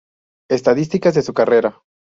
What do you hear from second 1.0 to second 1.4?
de su